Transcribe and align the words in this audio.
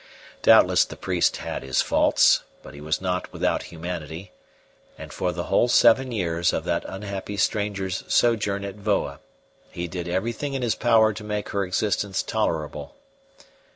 Doubtless 0.41 0.83
the 0.83 0.95
priest 0.95 1.37
had 1.37 1.61
his 1.61 1.79
faults; 1.83 2.41
but 2.63 2.73
he 2.73 2.81
was 2.81 3.01
not 3.01 3.31
without 3.31 3.61
humanity, 3.69 4.31
and 4.97 5.13
for 5.13 5.31
the 5.31 5.43
whole 5.43 5.67
seven 5.67 6.11
years 6.11 6.53
of 6.53 6.63
that 6.63 6.83
unhappy 6.87 7.37
stranger's 7.37 8.03
sojourn 8.07 8.65
at 8.65 8.77
Voa 8.77 9.19
he 9.69 9.87
did 9.87 10.07
everything 10.07 10.55
in 10.55 10.63
his 10.63 10.73
power 10.73 11.13
to 11.13 11.23
make 11.23 11.49
her 11.49 11.63
existence 11.63 12.23
tolerable. 12.23 12.95